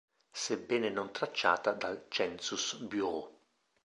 Sebbene 0.33 0.89
non 0.89 1.11
tracciata 1.11 1.73
dal 1.73 2.05
Census 2.09 2.73
Bureau. 2.77 3.37